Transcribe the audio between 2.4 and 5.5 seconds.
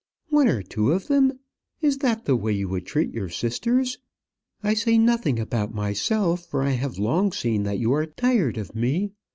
you would treat your sisters? I say nothing